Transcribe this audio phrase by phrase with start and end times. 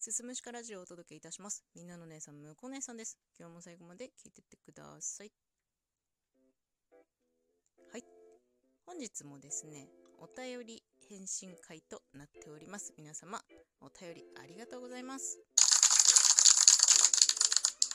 [0.00, 1.64] すすむしかラジオをお届けいたします。
[1.74, 3.18] みんなの姉さん、むこ姉さんです。
[3.36, 5.32] 今日も最後まで聞いてってください。
[7.90, 8.04] はい。
[8.86, 9.88] 本日もですね、
[10.20, 12.94] お便り返信会となっております。
[12.96, 13.42] 皆様、
[13.80, 15.40] お便りありがとうございます。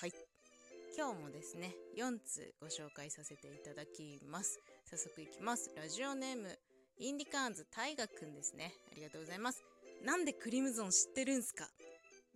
[0.01, 0.11] はい。
[0.97, 4.59] 今日もですね、4通ご紹介させていただきます。
[4.89, 5.71] 早速いきます。
[5.77, 6.59] ラジオネーム、
[6.97, 8.73] インディカーンズ大河くんですね。
[8.91, 9.63] ありがとうございます。
[10.03, 11.69] なんでクリムゾン知ってるんすか？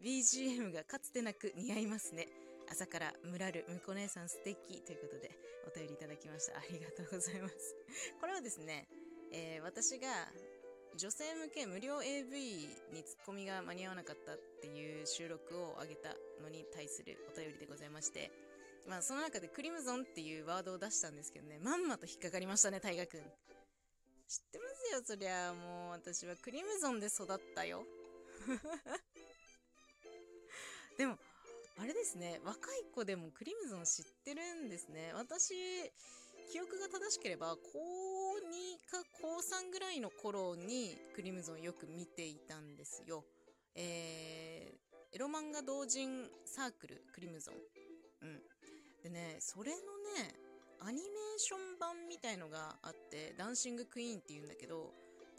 [0.03, 2.27] ?BGM がかつてなく似合いますね。
[2.69, 5.31] 朝からムラるむこ姉さん素敵ということで
[5.65, 6.57] お便りいただきました。
[6.57, 7.75] ありがとうございます。
[8.19, 8.87] これはですね、
[9.31, 10.07] えー私が
[10.97, 16.09] 女性向け無料 AV にツッコミが間に合わなかったっていう収録を上げた
[16.41, 18.31] のに対するお便りでございまして、
[18.87, 23.21] まあその中でクリムゾンっていうワードを出したんですけどね、まんまと引っかかりましたね、大河くん。
[23.21, 23.29] 知っ
[24.51, 25.53] てますよ、そりゃ。
[25.53, 27.85] もう私はクリムゾンで育ったよ。
[30.97, 31.17] でも、
[31.79, 35.13] あれですね、若い子でもクリムゾン知ってるんですね。
[35.13, 35.53] 私、
[36.51, 37.79] 記憶が正しければ、高
[38.39, 43.25] 2か高3ぐらいの頃にクリムゾンよく見ていたんですよ。
[43.75, 47.55] えー、エロ漫画同人サークルクリムゾン。
[48.23, 48.41] うん。
[49.03, 50.33] でね、それのね、
[50.79, 54.91] アニメーション版みたいのがあって、ダンシングクイーンって言うんだけど、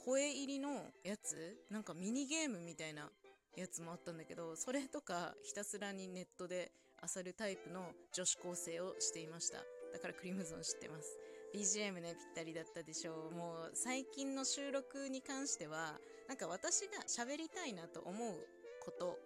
[0.04, 3.10] 声入りのやつなんかミニゲームみたいな
[3.56, 6.70] やつもあったんだけど、それとかひたすらにネットで
[7.02, 9.58] 漁るタイプの女子高生をしていました。
[9.92, 11.18] だからクリムゾン知ってます。
[11.54, 13.34] BGM ね、ぴったりだったでしょう。
[13.34, 18.34] もう最近の収録に関しては、なんか私が喋りたいなと思う
[18.84, 19.18] こと、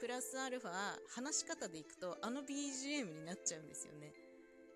[0.00, 0.70] プラスアルファ
[1.14, 4.12] 話し方でいくとあの BGM になっちゃうんですよね。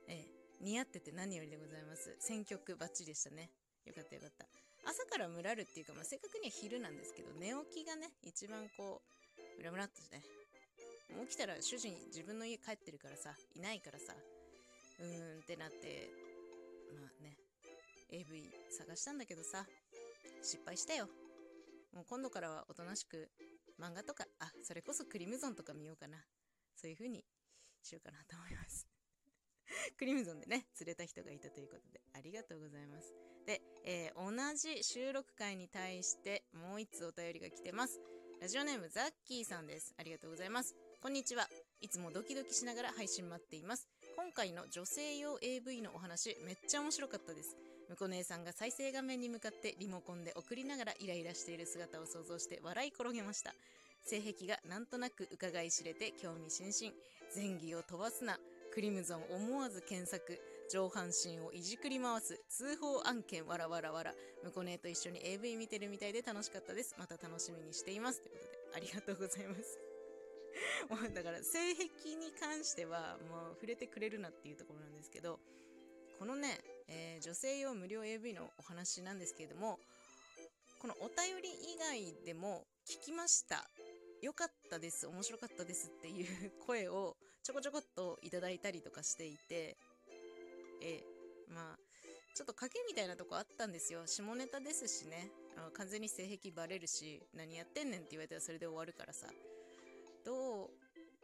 [0.08, 2.14] ええ、似合ってて何よりでございます。
[2.20, 3.50] 選曲バッチリでしたね。
[3.86, 4.65] よかったよかった。
[4.86, 10.22] 朝からムラるっていうか、まあ、正確には昼なんですけど、寝起きがね、一番こう、ムラムラっとね。
[11.14, 14.14] もう起きたら主人自分の家帰ってるからさ、いないからさ、
[15.00, 16.10] うーんってなって、
[16.94, 17.36] まあね、
[18.10, 19.66] AV 探したんだけどさ、
[20.42, 21.08] 失敗したよ。
[21.92, 23.28] もう今度からはおとなしく
[23.80, 26.18] 漫画とか、あ、それこそクリムゾンとか見ようかな。
[26.74, 27.24] そういう風に
[27.82, 28.86] しようかなと思います。
[29.98, 33.35] クリムゾンでね、釣れた人がいたということで、ありがとうございます。
[33.46, 38.00] で、えー同じ収録会に対して、もう一つお便りが来てます。
[38.40, 39.94] ラジオネームザッキーさんです。
[39.98, 40.74] ありがとうございます。
[41.00, 41.48] こんにちは。
[41.80, 43.88] いつもドキドキしながら配信待っています。
[44.16, 47.56] 今回の女性用 AV のお話、めっちゃ面白かったです。
[47.88, 53.54] むこ姉さんが再生画面に向かってリモコンで送りながらイライラしている姿を想像して笑い転げました。
[54.04, 56.92] 性癖がなんとなく伺い知れて興味津々。
[57.34, 58.38] 前儀を飛ばすな。
[58.72, 60.38] クリムゾン思わず検索。
[60.70, 62.40] 上半身をいじくり回す。
[62.48, 64.14] 通報案件わらわらわら。
[64.42, 66.94] むこ姉と一緒に AV 見てるみたいで楽しかったです。
[66.98, 68.20] また楽しみにしています。
[68.20, 69.78] ということで、ありがとうございます。
[70.88, 75.38] もうだから性癖に関してはもう触れてくれるなっていうところなんですけど
[76.18, 79.78] このね、えー女性用無料 AV のお話なんですけれども
[80.80, 83.68] このお便り以外でも聞きました
[84.22, 89.76] 良かったです面白かったですっていう声をちょこちょこっといただいたりとかしていて
[90.82, 91.16] えー
[91.54, 91.78] まあ
[92.36, 94.02] ちょっと賭けみたいなとこあったんですよ。
[94.06, 95.30] 下ネタですしね。
[95.72, 99.26] 完全に性癖バレるし何やってんねんって言われたらそれで終わるからさ。
[100.22, 100.70] どう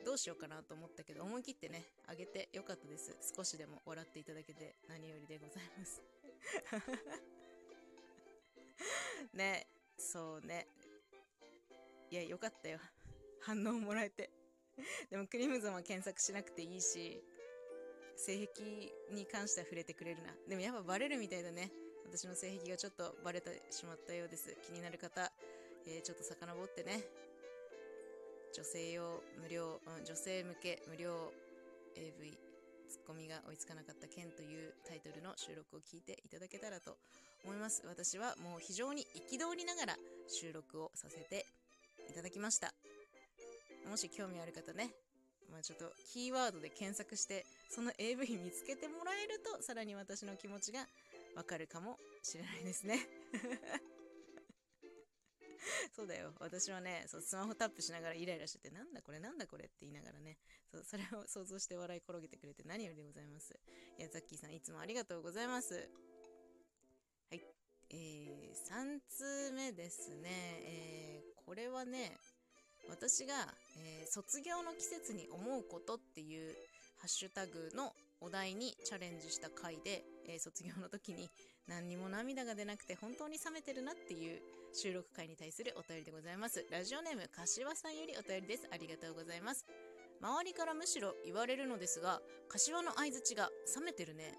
[0.07, 3.15] どうしようかなと思ったけど思い切ってねあげてよかったです。
[3.37, 6.03] 少しでも笑っていただけて何よりでございます。
[9.37, 9.67] ね
[9.99, 10.67] そうね。
[12.11, 12.79] いやよかったよ。
[13.43, 14.31] 反応もらえて。
[15.11, 17.23] でもクリムゾンは検索しなくていいし。
[18.25, 18.63] 性癖
[19.11, 20.31] に関しては触れてくれるな。
[20.49, 21.73] でもやっぱバレるみたいだね。
[22.07, 24.57] 私の性癖がちょっとバレてしまったようです。
[24.63, 25.33] 気になる方、
[25.87, 27.03] えーちょっと遡ってね。
[28.55, 31.33] 女性用無料、うん女性向け無料
[31.97, 32.39] AV
[32.89, 36.99] ツッコミが追いつかなかった件というタイトルの収録を聞いていただけたらと
[37.45, 37.83] 思います。
[37.89, 39.97] 私はもう非常に憤りながら
[40.29, 41.47] 収録をさせて
[42.09, 42.73] いただきました。
[43.89, 44.93] もし興味ある方ね。
[45.51, 50.81] まあちょっとキーワードで検索してその AV 見つけてもらえるとさらに私の気持ちが
[51.35, 52.99] わかるかもしれないですね
[55.97, 56.33] そうだよ。
[56.41, 60.39] 私はね、そうスマホタップしながらイライラしてて、なんだこれなんだこれって言いながらね、
[60.71, 63.55] そうそれを想像して笑い転げてくれて何よりでございます。
[63.99, 65.89] いや、ザッキーさんいつもありがとうございます。
[67.31, 67.43] はい。
[67.91, 70.31] えー、3通目ですね。
[70.65, 72.17] えー、これはね、
[72.89, 73.35] 私が、
[73.79, 76.55] えー卒業の季節に思うことっていう
[77.03, 81.29] ハッシュタグのお題にチャレンジした回で、えー卒業の時に
[81.67, 84.41] 何にも涙が出なくて本当に冷めてるなっていう
[84.73, 86.65] 収録回に対するお便りでございます。
[86.71, 88.69] ラジオネーム、柏さんよりお便りです。
[88.71, 89.67] ありがとうございます。
[90.21, 94.39] 周りからむしろ言われるのですが、柏の相づちが冷めてるね。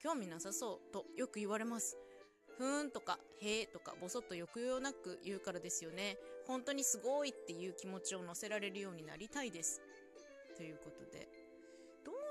[0.00, 1.96] 興味なさそうとよく言われます。
[2.58, 6.18] ふーんとか、へーとか、ぼそっと抑揚なく言うからですよね。
[6.44, 9.80] 本当にすごいっていう気持ちを乗せられるようになりたいです。
[10.56, 11.39] ということで、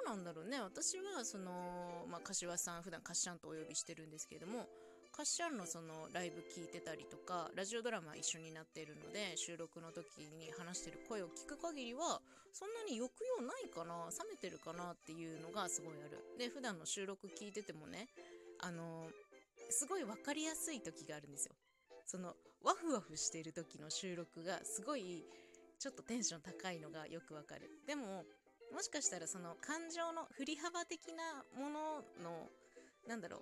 [0.10, 0.60] なんだろうね。
[0.62, 4.68] 私は、その、まあ、柏さん、普段カッシャンとお呼びしてるんですけれども、
[5.12, 12.22] カッシャンのそのライブ聞いてたりとか、ラジオドラマ一緒になっているので、収録の時に話してる声を聞く限りは、
[12.54, 16.38] そんなに抑揚ないかな、冷めてるかなっていうのがすごいある。
[16.38, 18.08] で、普段の収録聞いててもね、
[18.62, 19.10] あの
[19.70, 21.56] すごい分かりやすい時があるんですよ。
[22.06, 25.24] その、ワフワフしてる時の収録がすごい、
[25.78, 27.70] ちょっとテンション高いのがよくわかる。
[27.86, 28.26] でも、
[28.74, 32.50] もしかしたらその感情の振り幅的なものの、
[33.08, 33.42] なんだろう、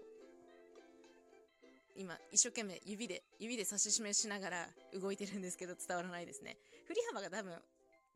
[1.96, 6.58] 今、一生懸命指で、指で指し示しながら動いてるんですけど伝わらないですね。
[6.86, 7.54] 振り幅が多分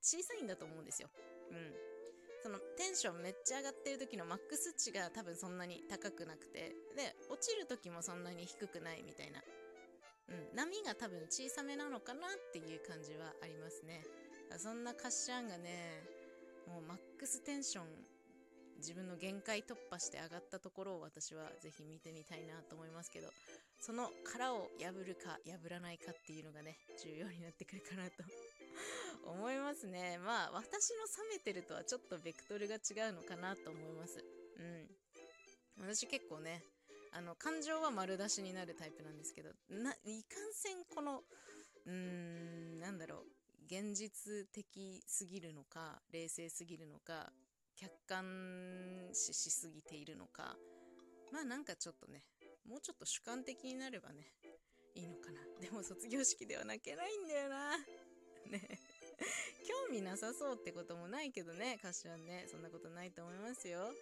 [0.02, 1.10] 小さいんだと思うんですよ。
[1.52, 1.74] うん。
[2.42, 9.42] そのテンションめっちゃ上がってる時のマックス値が多分そんなに高くなくて、で、落ちる時もそんなに低くないみたいな。
[10.30, 14.04] うん、波が多分小さめなのかなっていう感じはありますね。
[14.58, 16.04] そんなカッシャンがね、
[16.68, 17.86] もうマックステンション、
[18.78, 23.30] 自分の限界突破して上がったところを私はぜひ見てみたいなと思いますけど、
[23.80, 28.24] その殻を破るか破らないかっていうのがね、重要になってくるかなと
[29.26, 30.18] 思いますね。
[30.20, 34.24] まあ、私の冷めてるとはちょっとベクトルが違うのかなと思います。
[34.58, 35.88] うん。
[35.88, 36.64] 私結構ね、
[37.12, 41.24] あの、感情は丸出しになるタイプなんですけど、な、いかんせんこの、
[41.86, 43.41] うーん、なんだろう、
[43.72, 47.32] 現実的すぎるのか、冷静すぎるのか、
[47.78, 50.58] 客観視しすぎているのか、
[51.32, 52.26] まあなんかちょっとね、
[52.68, 54.28] もうちょっと主観的になればね、
[54.94, 55.40] いいのかな。
[55.62, 57.78] でも卒業式では泣けないんだよな。
[58.52, 58.60] ね。
[59.66, 62.48] 興味なさそうってこともないけどね、歌詞はね。
[62.52, 63.94] そんなことないと思いますよ。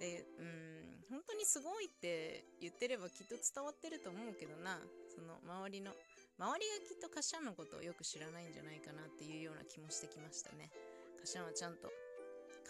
[0.00, 4.80] で、うん、本当にすごいって言ってればきっと伝わってると思うけどな。
[5.14, 5.92] その周りの、
[6.38, 10.70] 周りがきっと歌詞のことをよく知らないんじゃないかなっていうような気もしてきましたね。
[11.18, 11.90] 歌詞はちゃんと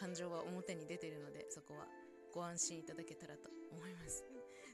[0.01, 1.85] 感情は表に出てるので、そこは
[2.33, 4.25] ご安心いただけたらと思います。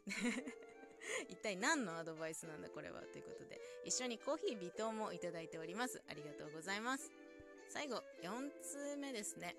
[1.28, 6.00] 一体何のアドバイスなんだこれはということで、一緒にコーヒー微糖もいただいております。
[6.08, 7.10] ありがとうございます。
[7.68, 9.56] 最後、4通目ですね。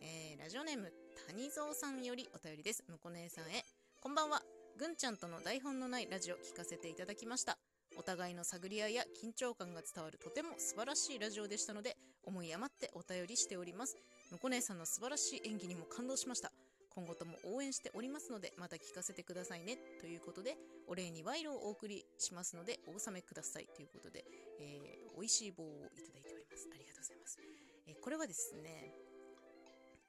[0.00, 0.90] えー、ラジオネーム、
[1.26, 2.84] 谷蔵さんよりお便りです。
[2.88, 3.64] むこ姉さんへ。
[4.00, 4.42] こんばんは。
[4.78, 7.58] ぐんちゃんとの台本のないラジオ聞かせていただきました。
[7.96, 13.96] お互いの探り合いや緊張感が伝わるとても素晴らしいラジオでしたので、思い余ってお便りしております。
[14.30, 16.52] むこ姉さんの素晴らしい演技にも感動しました。
[16.94, 19.78] 今後とも応援しておりますので、また聞かせてくださいね。
[20.00, 20.56] ということで、
[20.88, 23.66] お礼に賄賂をお送りしますので、お納めください。
[23.74, 24.24] ということで、
[24.60, 26.68] えー、美味しい棒をいただいております。
[26.70, 27.38] ありがとうございます。
[27.86, 28.92] えー、これはですね、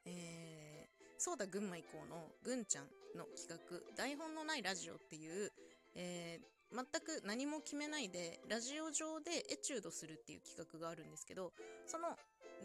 [0.05, 5.53] えー、そうだ群馬以降のぐんちゃんの企画、台本のないラジオっていう、
[5.95, 11.53] えー、全く何も決めないで、ラジオ上でエチュードするっていう企画があるんですけど、
[11.85, 12.17] その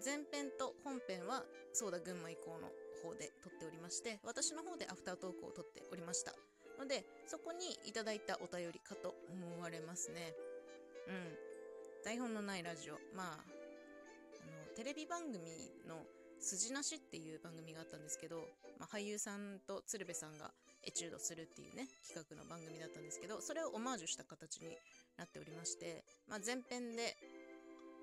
[0.02, 1.44] 前編と本編は、
[1.74, 2.72] そうだ群馬以降の
[3.02, 6.32] 方で撮っておりまして、私の方でアフタートークを撮っておりました。
[6.78, 10.32] ので、そこにいただいたお便りかと思われますね。
[11.08, 11.36] うん。
[12.04, 12.94] 台本のないラジオ。
[13.14, 16.06] まあ、あの、テレビ番組の
[16.40, 20.52] 筋なしっていう番組があったんですけど、まあ、俳優さんと鶴瓶さんが
[20.84, 24.76] エチュードするっていうね、企画の番組だったんですけど、それをオマージュした形に
[25.16, 27.16] なっておりまして、まあ、前編で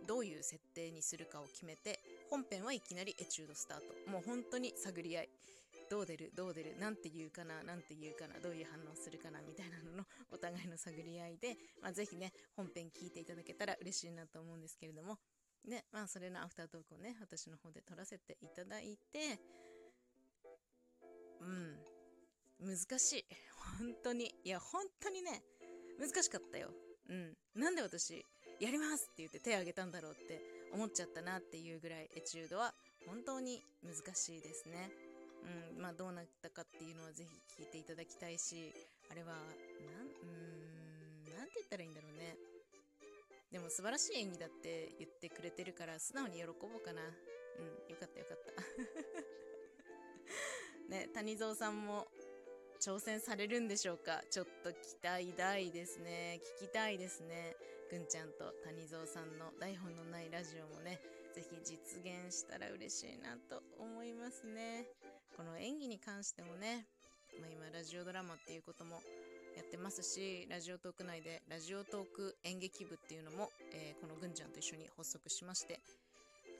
[0.07, 4.11] どういう設定にするかを決めて、本編はいきなりエチュードスタート。
[4.11, 5.29] もう本当に探り合い。
[5.89, 15.19] どう出るどう出るなんて言うかななんて言うかなどういう反応するかなみたいなののお互いの探り合いで、まあ、ぜひね、本編聞いていただけたら嬉しいなと思うんですけれども、
[15.63, 19.39] で、まあ、それのアフタートークをね、私の方で撮らせていただいて、
[21.41, 21.77] うん、
[22.59, 23.25] 難しい。
[23.79, 24.33] 本当に。
[24.43, 25.43] いや、本当にね、
[25.99, 26.69] 難しかったよ。
[27.09, 27.37] うん。
[27.55, 28.25] なんで私、
[28.59, 30.41] やりますって言って手を挙げたんだろうって
[30.73, 32.73] 思っちゃったなっていうぐらいエチュードは
[33.05, 34.89] 本当に難しいですね。
[35.75, 38.73] うん、まあどうなったかっていうのはぜひ聞いていただきたいし、
[39.11, 40.25] あれは、なん、う
[41.31, 42.35] ん、なんて言ったらいいんだろうね。
[43.51, 47.01] でも素晴らしい演技だって言ってくれてるから素直に喜ぼうかな。
[47.03, 48.51] うん、よかったよかった。
[50.89, 52.07] ね、谷蔵さんも
[52.79, 54.21] 挑戦されるんでしょうか？
[54.29, 56.39] ちょっと期待大ですね。
[56.61, 57.55] 聞きたいですね。
[57.89, 60.99] ぐんちゃんと谷蔵さんの台本のないラジオもね、
[61.33, 64.85] ぜひ実現したら嬉しいなと思いますね。
[65.35, 66.85] この演技に関してもね、
[67.39, 69.01] まあ、今ラジオドラマっていうことも
[69.55, 75.79] やってますし、ラジオトーク内でラジオトーク演劇部っていうのも、えー、このぐんちゃんと一緒に発足しまして、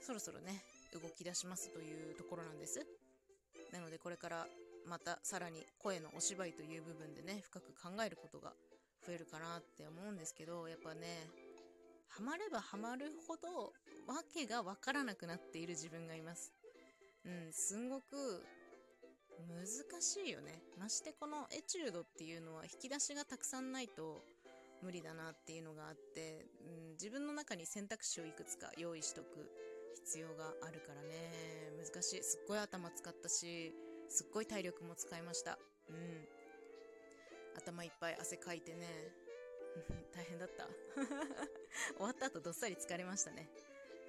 [0.00, 0.62] そろそろね、
[0.94, 2.80] 動き出しますというところなんです。
[3.72, 4.46] なのでこれから
[4.86, 8.52] またさらに声のお芝居という部分でね、深く考えることが
[9.06, 11.28] 増えるかなって思うんですけど、やっぱね、
[12.08, 13.72] ハマればハマるほど、
[14.06, 16.52] わけがわからなくなっている自分がいます。
[17.24, 18.44] うん、すんごく
[19.48, 20.62] 難しいよね。
[20.78, 24.22] ましてこのエチュードっていうのは引き出しがたくさんないと
[24.82, 29.50] 無理だなっていうのがあって、うん、自分の中に選択肢をいくつか用意しとく
[29.94, 31.72] 必要があるからね。
[31.76, 32.22] 難しい。
[32.22, 33.74] すっごい頭使ったし、
[34.08, 35.58] すっごい体力も使いました。
[35.88, 36.28] うん。
[37.56, 38.86] 頭いっぱい汗かいてね。
[40.14, 40.66] 大変だった。
[41.96, 43.48] 終わった後どっさり疲れましたね。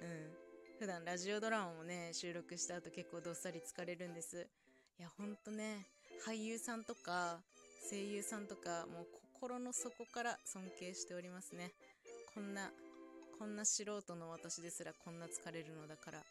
[0.00, 0.36] うん。
[0.78, 4.46] 普段ラジオドラマもね、収録した後結構どっさり疲れるんです。
[4.98, 5.86] いや、ほんとね、
[6.24, 7.42] 俳優さんとか
[7.90, 11.72] 声優さんとか、もう心の底から尊敬しておりますね。
[12.34, 12.72] こんな、
[13.38, 16.24] こんな素人の私ですらこんな疲れるのだから、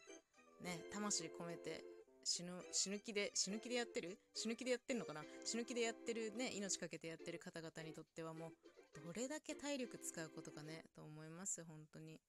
[0.60, 1.84] ね、魂込めて
[2.28, 4.18] 死ぬ、死ぬ気で、死ぬ気でやってる？
[4.34, 5.24] 死ぬ気でやってんのかな？
[5.46, 12.20] 死ぬ気でやってるね、命かけてやってる方々にとってはもう、どれだけ体力使うことかね、と思います、本当に。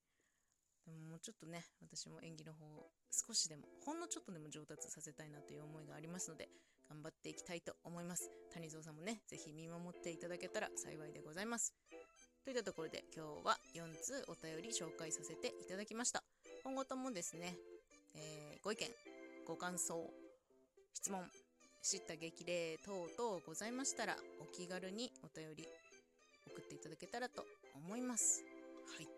[0.86, 2.64] でももうちょっとね、私も演技の方
[3.12, 6.48] 少しでも、ほんのちょっとでも上達させたいなという思いがありますので、
[6.88, 8.30] 頑張っていきたいと思います。
[8.54, 11.74] 谷蔵さんもね、ぜひ見守っていただけたら幸いでございます。
[12.42, 16.24] といったところで今日は4通お便り紹介させていただきました。
[16.64, 17.54] 今後ともですね、
[18.14, 18.88] えー、ご意見、
[19.46, 20.10] ご感想、
[20.94, 21.22] 質問、
[21.82, 25.66] 知った激励等々ございましたらお気軽にお便り
[26.46, 27.44] 送っていただけたらと
[27.74, 28.44] 思います。
[28.96, 29.08] はい。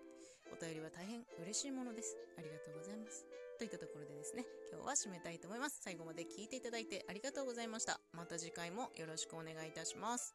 [0.52, 2.16] お便りは大変嬉しいものです。
[2.38, 3.24] ありがとうございます。
[3.58, 5.80] といったところでですね、今日は締めたいと思います。
[5.82, 8.00] 最後まで聞いていただいてありがとうございました。
[8.12, 10.34] また次回もよろしくお願いいたします。